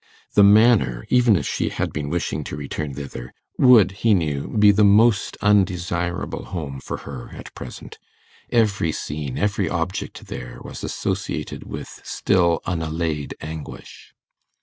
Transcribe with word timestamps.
The 0.33 0.43
Manor, 0.43 1.05
even 1.09 1.35
if 1.35 1.45
she 1.45 1.69
had 1.69 1.93
been 1.93 2.09
wishing 2.09 2.43
to 2.45 2.55
return 2.55 2.95
thither, 2.95 3.31
would, 3.59 3.91
he 3.91 4.15
knew, 4.15 4.47
be 4.57 4.71
the 4.71 4.83
most 4.83 5.37
undesirable 5.43 6.45
home 6.45 6.79
for 6.79 6.97
her 7.05 7.29
at 7.35 7.53
present: 7.53 7.99
every 8.51 8.91
scene, 8.91 9.37
every 9.37 9.69
object 9.69 10.25
there, 10.25 10.57
was 10.63 10.83
associated 10.83 11.65
with 11.67 12.01
still 12.03 12.61
unallayed 12.65 13.35
anguish. 13.41 14.15